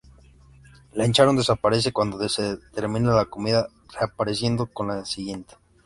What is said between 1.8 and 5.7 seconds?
cuando se termina la comida, reapareciendo en la siguiente.